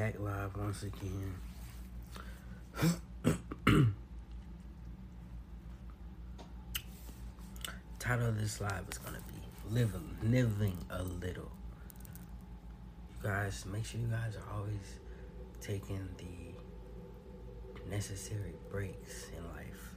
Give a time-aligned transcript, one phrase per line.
[0.00, 1.34] back live once again.
[7.98, 11.52] Title of this live is gonna be living, living a little.
[13.12, 15.00] You guys, make sure you guys are always
[15.60, 16.54] taking the
[17.90, 19.96] necessary breaks in life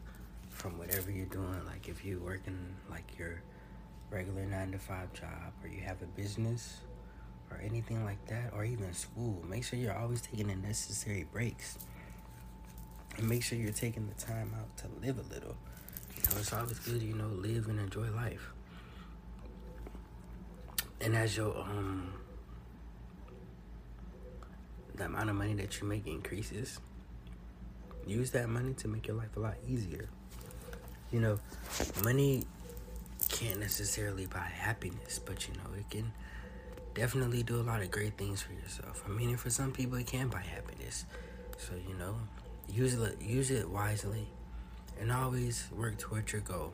[0.49, 1.61] from whatever you're doing.
[1.65, 3.41] Like if you're working like your
[4.11, 6.81] regular nine to five job, or you have a business,
[7.51, 11.77] or anything like that, or even school, make sure you're always taking the necessary breaks.
[13.17, 15.55] And make sure you're taking the time out to live a little.
[16.15, 18.51] You know, it's always good, you know, live and enjoy life.
[21.01, 22.13] And as your um
[24.95, 26.79] the amount of money that you make increases,
[28.05, 30.07] use that money to make your life a lot easier.
[31.11, 31.39] You know,
[32.03, 32.45] money
[33.29, 36.11] can't necessarily buy happiness, but you know, it can
[36.93, 39.03] definitely do a lot of great things for yourself.
[39.07, 41.05] I mean, for some people, it can buy happiness.
[41.57, 42.15] So, you know,
[42.67, 44.27] use it, use it wisely
[44.99, 46.73] and always work towards your goal.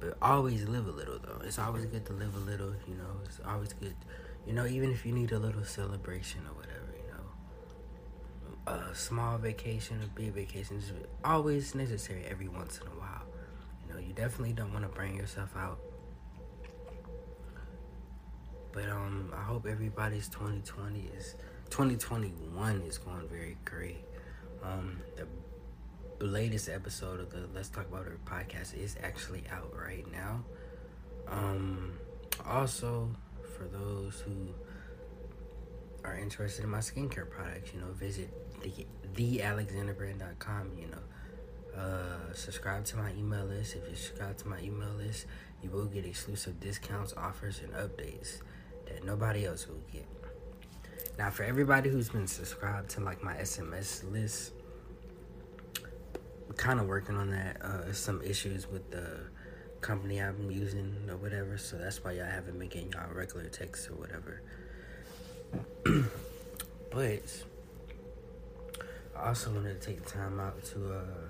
[0.00, 1.40] But always live a little, though.
[1.44, 3.94] It's always good to live a little, you know, it's always good,
[4.46, 8.90] you know, even if you need a little celebration or whatever, you know.
[8.90, 10.92] A small vacation, a big vacation is
[11.24, 13.22] always necessary every once in a while.
[13.86, 15.78] You know, you definitely don't want to burn yourself out
[18.76, 21.34] but um, I hope everybody's 2020 is
[21.70, 24.04] 2021 is going very great.
[24.62, 24.98] Um,
[26.18, 30.44] the latest episode of the Let's Talk About Her podcast is actually out right now.
[31.26, 31.94] Um,
[32.44, 33.08] also,
[33.56, 34.48] for those who
[36.04, 38.30] are interested in my skincare products, you know, visit
[38.62, 40.72] the thealexanderbrand.com.
[40.78, 43.74] You know, uh, subscribe to my email list.
[43.74, 45.24] If you subscribe to my email list,
[45.62, 48.42] you will get exclusive discounts, offers, and updates
[48.86, 50.06] that nobody else will get.
[51.18, 54.52] Now, for everybody who's been subscribed to like my SMS list,
[56.56, 57.62] kind of working on that.
[57.62, 59.20] Uh, some issues with the
[59.80, 63.88] company I'm using or whatever, so that's why y'all haven't been getting y'all regular texts
[63.88, 64.42] or whatever.
[66.90, 67.44] but
[69.16, 71.26] I also wanted to take time out to, uh,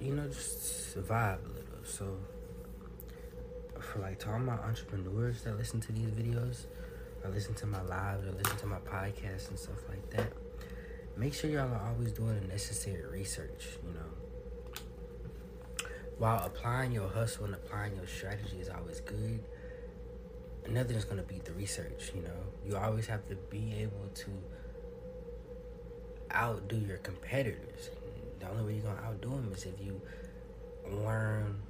[0.00, 1.84] you know, just survive a little.
[1.84, 2.16] So
[3.80, 6.66] for like to all my entrepreneurs that listen to these videos,
[7.24, 10.32] or listen to my lives, or listen to my podcast and stuff like that,
[11.16, 14.00] make sure y'all are always doing the necessary research, you know.
[16.18, 19.40] While applying your hustle and applying your strategy is always good,
[20.68, 22.40] nothing is going to beat the research, you know.
[22.66, 24.30] You always have to be able to
[26.34, 27.90] outdo your competitors.
[28.38, 30.00] The only way you're going to outdo them is if you
[30.90, 31.60] learn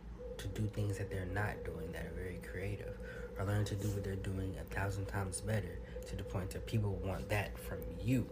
[0.54, 2.96] do things that they're not doing that are very creative,
[3.38, 5.78] or learn to do what they're doing a thousand times better
[6.08, 8.26] to the point that people want that from you.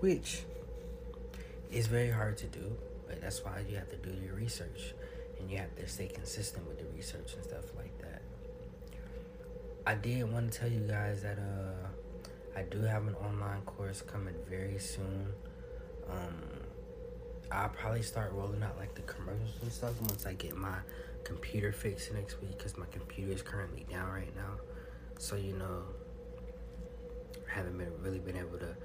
[0.00, 0.42] Which
[1.70, 2.76] is very hard to do,
[3.08, 4.94] but that's why you have to do your research
[5.38, 8.22] and you have to stay consistent with the research and stuff like that.
[9.86, 11.88] I did want to tell you guys that uh
[12.56, 15.26] I do have an online course coming very soon.
[16.08, 16.63] Um
[17.54, 20.76] I'll probably start rolling out like the commercials and stuff once I get my
[21.24, 24.60] computer fixed next week because my computer is currently down right now.
[25.18, 25.82] So you know,
[27.46, 28.76] haven't been really been able to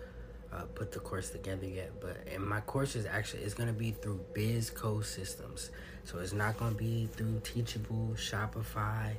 [0.53, 1.99] uh, put the course together yet.
[1.99, 5.71] But and my course is actually it's gonna be through BizCo Systems,
[6.03, 9.13] so it's not gonna be through Teachable, Shopify,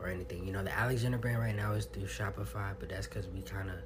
[0.00, 0.46] or anything.
[0.46, 3.70] You know, the Alexander brand right now is through Shopify, but that's because we kind
[3.70, 3.76] of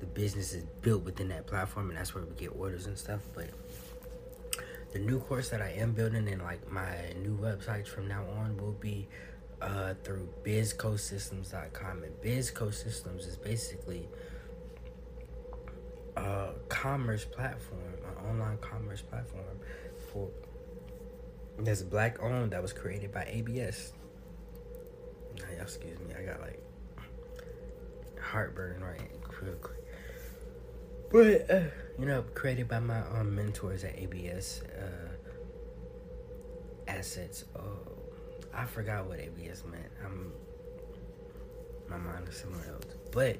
[0.00, 3.20] the business is built within that platform, and that's where we get orders and stuff.
[3.34, 3.50] But
[4.92, 8.56] the new course that I am building and like my new websites from now on
[8.58, 9.08] will be
[9.60, 14.08] uh, through bizcosystems.com and bizcosystems is basically
[16.16, 19.44] a commerce platform an online commerce platform
[20.12, 20.28] for
[21.60, 23.94] that's black owned that was created by abs
[25.38, 26.62] now, excuse me i got like
[28.20, 29.81] heartburn right quick
[31.12, 31.60] but uh,
[31.98, 35.08] you know, created by my um, mentors at ABS uh,
[36.88, 37.44] Assets.
[37.54, 37.78] Oh,
[38.54, 39.90] I forgot what ABS meant.
[40.04, 40.32] I'm
[41.88, 42.86] my mind is somewhere else.
[43.12, 43.36] But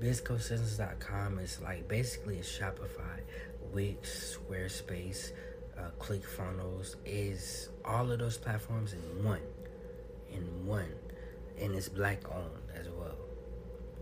[0.00, 3.20] BizCoSystems.com is like basically a Shopify,
[3.72, 5.30] Wix, Squarespace,
[5.78, 9.40] uh, ClickFunnels is all of those platforms in one,
[10.32, 10.92] in one,
[11.60, 13.16] and it's black owned as well.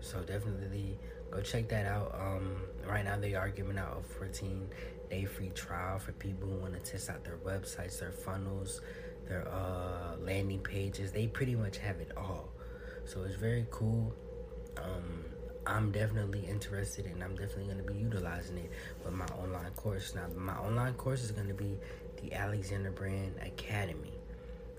[0.00, 0.98] So definitely
[1.30, 2.14] go check that out.
[2.18, 4.68] Um, right now they are giving out a 14
[5.10, 8.80] day free trial for people who want to test out their websites, their funnels,
[9.28, 11.12] their uh, landing pages.
[11.12, 12.48] They pretty much have it all.
[13.04, 14.14] So it's very cool.
[14.76, 15.24] Um,
[15.66, 18.70] I'm definitely interested and I'm definitely going to be utilizing it
[19.04, 20.14] with my online course.
[20.14, 21.78] Now, my online course is going to be
[22.22, 24.14] the Alexander Brand Academy.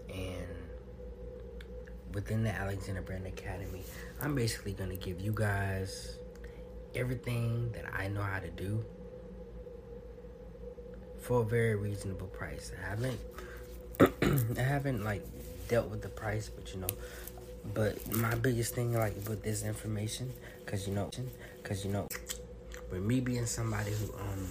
[0.09, 0.47] And
[2.13, 3.83] within the Alexander Brand Academy,
[4.21, 6.17] I'm basically going to give you guys
[6.95, 8.83] everything that I know how to do
[11.21, 12.71] for a very reasonable price.
[12.77, 13.19] I haven't
[14.57, 15.23] I haven't like
[15.67, 16.87] dealt with the price, but you know,
[17.73, 20.33] but my biggest thing like with this information
[20.65, 21.09] cuz you know
[21.63, 22.07] cuz you know
[22.91, 24.47] with me being somebody who um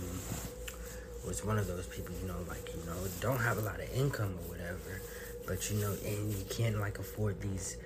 [1.27, 3.93] was one of those people, you know, like, you know, don't have a lot of
[3.95, 5.03] income or whatever,
[5.47, 7.77] but you know, and you can't like afford these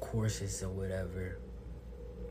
[0.00, 1.36] courses or whatever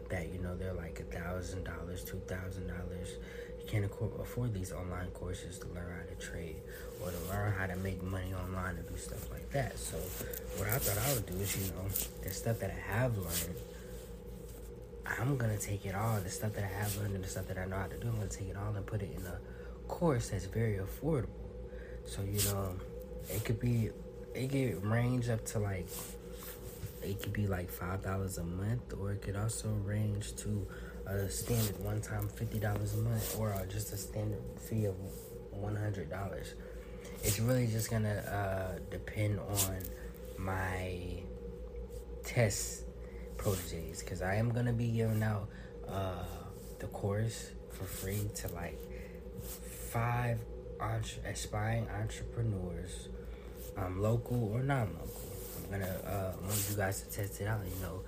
[0.09, 3.17] that, you know, they're like a thousand dollars, two thousand dollars.
[3.59, 6.57] You can't afford these online courses to learn how to trade
[7.01, 9.77] or to learn how to make money online and do stuff like that.
[9.77, 9.97] So
[10.57, 11.87] what I thought I would do is, you know,
[12.23, 13.55] the stuff that I have learned,
[15.05, 17.57] I'm gonna take it all, the stuff that I have learned and the stuff that
[17.57, 19.39] I know how to do, I'm gonna take it all and put it in a
[19.87, 21.27] course that's very affordable.
[22.05, 22.73] So you know,
[23.29, 23.89] it could be
[24.33, 25.87] it could range up to like
[27.01, 30.67] it could be like five dollars a month, or it could also range to
[31.07, 34.95] a standard one time fifty dollars a month, or just a standard fee of
[35.51, 36.53] one hundred dollars.
[37.23, 39.79] It's really just gonna uh, depend on
[40.37, 41.23] my
[42.23, 42.83] test
[43.37, 45.49] proteges because I am gonna be giving out
[45.87, 46.23] uh,
[46.79, 48.79] the course for free to like
[49.91, 50.39] five
[50.79, 53.09] entre- aspiring entrepreneurs,
[53.77, 55.28] um, local or non-local.
[55.71, 57.61] Gonna uh, want you guys to test it out.
[57.63, 58.01] You know,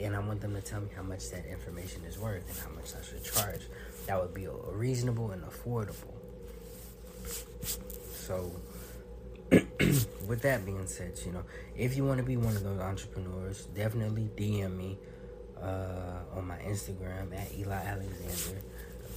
[0.00, 2.70] and I want them to tell me how much that information is worth and how
[2.74, 3.62] much I should charge.
[4.06, 6.14] That would be reasonable and affordable.
[8.12, 8.52] So,
[9.50, 11.42] with that being said, you know,
[11.76, 14.98] if you want to be one of those entrepreneurs, definitely DM me
[15.60, 18.60] uh, on my Instagram at Eli Alexander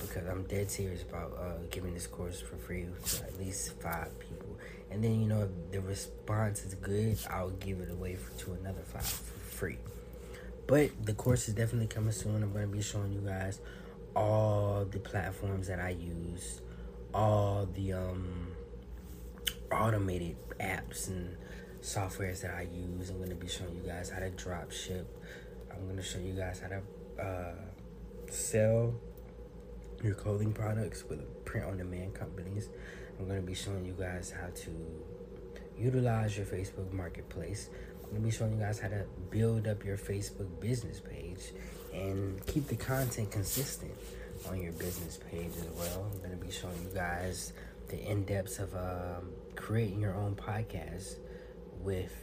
[0.02, 4.18] because I'm dead serious about uh, giving this course for free to at least five
[4.20, 4.58] people.
[4.92, 8.54] And then, you know, if the response is good, I'll give it away for, to
[8.54, 9.78] another five for free.
[10.68, 12.44] But the course is definitely coming soon.
[12.44, 13.60] I'm going to be showing you guys
[14.16, 16.62] all the platforms that I use,
[17.14, 18.48] all the um,
[19.72, 21.38] automated apps and
[21.82, 23.10] softwares that I use.
[23.10, 25.08] I'm going to be showing you guys how to drop ship.
[25.72, 27.56] I'm going to show you guys how to uh,
[28.30, 28.94] sell
[30.04, 32.70] your clothing products with print on demand companies.
[33.20, 34.72] I'm going to be showing you guys how to
[35.78, 37.70] utilize your Facebook marketplace.
[38.04, 41.52] I'm going to be showing you guys how to build up your Facebook business page
[41.94, 43.92] and keep the content consistent
[44.48, 46.10] on your business page as well.
[46.14, 47.52] I'm going to be showing you guys
[47.90, 51.16] the in depths of um, creating your own podcast
[51.82, 52.14] with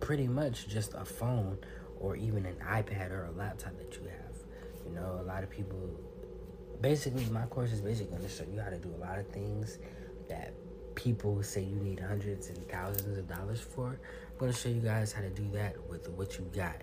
[0.00, 1.58] pretty much just a phone
[2.00, 4.34] or even an iPad or a laptop that you have.
[4.84, 5.78] You know, a lot of people
[6.80, 9.26] basically my course is basically going to show you how to do a lot of
[9.28, 9.78] things
[10.28, 10.54] that
[10.94, 13.88] people say you need hundreds and thousands of dollars for.
[13.88, 16.76] I'm going to show you guys how to do that with what you got.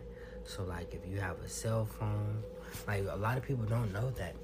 [0.44, 2.44] So like if you have a cell phone,
[2.88, 4.36] like a lot of people don't know that.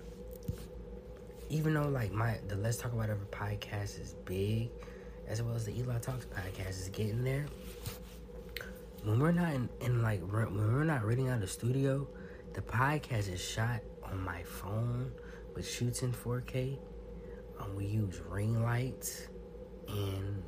[1.50, 4.70] Even though like my the Let's Talk About Ever podcast is big,
[5.28, 7.46] as well as the Eli Talks podcast is getting there.
[9.04, 12.08] When we're not in, in like when we're not reading out the studio,
[12.54, 15.12] the podcast is shot on my phone
[15.54, 16.78] which shoots in 4K.
[17.60, 19.28] Um, we use ring lights,
[19.88, 20.44] and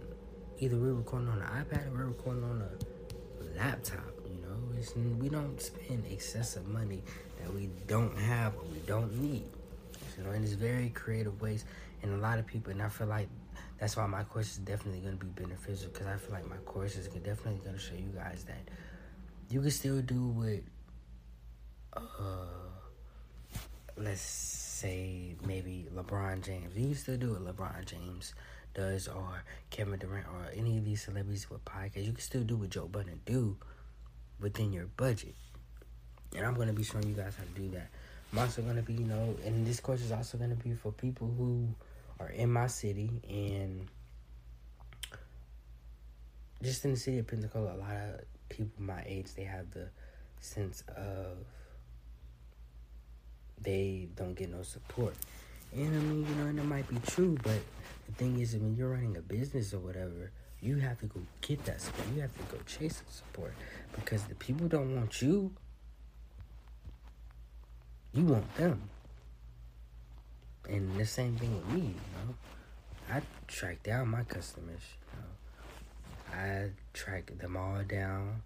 [0.59, 4.03] either we're recording on an iPad or we're recording on a laptop.
[4.25, 7.03] You know, it's, we don't spend excessive money
[7.41, 9.45] that we don't have or we don't need.
[10.17, 11.65] You know, and it's very creative ways,
[12.01, 13.27] and a lot of people, and I feel like
[13.79, 16.57] that's why my course is definitely going to be beneficial because I feel like my
[16.57, 18.69] course is definitely going to show you guys that
[19.49, 22.45] you can still do what, uh,
[23.97, 26.75] let's say maybe LeBron James.
[26.75, 28.33] You used to do what LeBron James
[28.73, 32.05] does, or Kevin Durant, or any of these celebrities with podcasts.
[32.05, 33.55] You can still do what Joe Budden do
[34.39, 35.35] within your budget.
[36.35, 37.87] And I'm gonna be showing you guys how to do that.
[38.33, 41.33] I'm also gonna be, you know, and this course is also gonna be for people
[41.37, 41.69] who
[42.19, 43.87] are in my city and
[46.61, 47.75] just in the city of Pensacola.
[47.75, 49.87] A lot of people my age they have the
[50.41, 51.37] sense of
[53.65, 55.15] they don't get no support.
[55.73, 57.59] And I mean, you know, and it might be true, but
[58.05, 60.31] the thing is, when you're running a business or whatever,
[60.61, 62.07] you have to go get that support.
[62.15, 63.53] You have to go chase the support
[63.93, 65.51] because the people don't want you.
[68.13, 68.89] You want them.
[70.69, 72.35] And the same thing with me, you know.
[73.11, 74.81] I track down my customers,
[75.11, 76.41] you know.
[76.41, 78.41] I track them all down.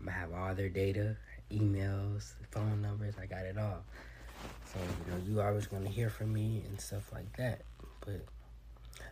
[0.00, 1.16] I'm have all their data,
[1.50, 3.14] emails, phone numbers.
[3.20, 3.82] I got it all.
[4.72, 7.62] So you know, you always going to hear from me and stuff like that.
[8.00, 8.24] But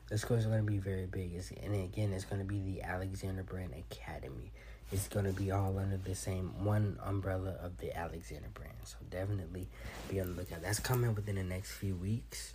[0.09, 1.35] this course is going to be very big.
[1.35, 4.53] It's, and again, it's going to be the Alexander Brand Academy.
[4.91, 8.75] It's going to be all under the same one umbrella of the Alexander brand.
[8.85, 9.69] So definitely
[10.11, 10.63] be on the lookout.
[10.63, 12.53] That's coming within the next few weeks.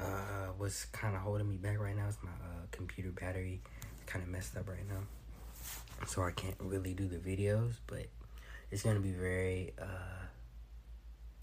[0.00, 3.60] Uh, what's kind of holding me back right now is my uh, computer battery.
[4.06, 5.02] kind of messed up right now.
[6.06, 8.06] So I can't really do the videos, but
[8.70, 10.24] it's going to be very, uh,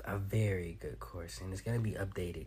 [0.06, 1.42] a very good course.
[1.42, 2.46] And it's going to be updated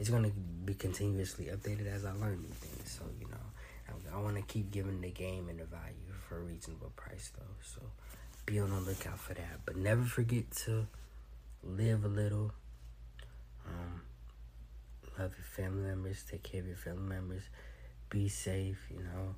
[0.00, 0.30] it's going to
[0.64, 2.98] be continuously updated as I learn new things.
[2.98, 6.40] So, you know, I, want to keep giving the game and the value for a
[6.40, 7.54] reasonable price, though.
[7.62, 7.82] So,
[8.46, 9.60] be on the lookout for that.
[9.66, 10.86] But never forget to
[11.62, 12.52] live a little.
[13.66, 14.00] Um,
[15.18, 16.24] love your family members.
[16.28, 17.42] Take care of your family members.
[18.08, 19.34] Be safe, you know.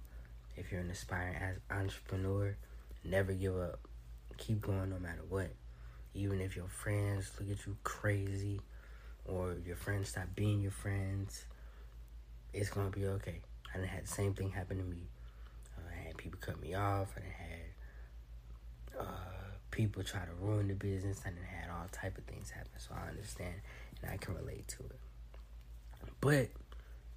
[0.57, 2.57] If you're an aspiring as entrepreneur,
[3.05, 3.81] never give up.
[4.39, 5.51] Keep going no matter what.
[6.15, 8.61] Even if your friends look at you crazy
[9.25, 11.47] or your friends stop being your friends,
[12.53, 13.41] it's gonna be okay.
[13.75, 15.09] I done had the same thing happen to me.
[15.77, 17.15] Uh, I had people cut me off.
[17.17, 21.21] I had uh, people try to ruin the business.
[21.25, 22.71] I done had all type of things happen.
[22.79, 23.55] So I understand
[24.03, 24.99] and I can relate to it.
[26.21, 26.51] But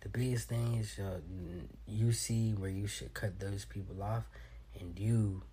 [0.02, 1.20] the biggest thing is uh,
[1.88, 4.24] you see where you should cut those people off,
[4.80, 5.44] and you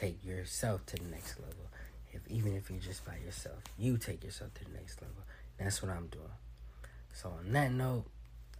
[0.00, 1.66] take yourself to the next level
[2.12, 5.22] if even if you're just by yourself, you take yourself to the next level.
[5.58, 6.24] That's what I'm doing.
[7.12, 8.06] So on that note,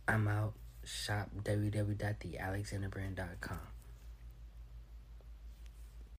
[0.06, 0.52] I'm out.
[0.84, 3.58] Shop www.thealexanderbrand.com.